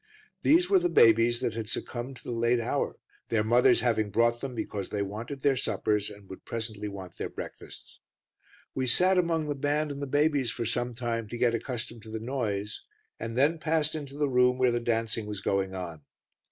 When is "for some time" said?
10.49-11.27